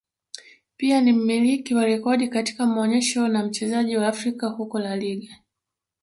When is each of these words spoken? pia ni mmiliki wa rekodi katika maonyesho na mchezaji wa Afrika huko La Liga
pia 0.77 1.01
ni 1.01 1.11
mmiliki 1.13 1.75
wa 1.75 1.85
rekodi 1.85 2.27
katika 2.27 2.65
maonyesho 2.65 3.27
na 3.27 3.45
mchezaji 3.45 3.97
wa 3.97 4.07
Afrika 4.07 4.47
huko 4.47 4.79
La 4.79 4.95
Liga 4.95 5.33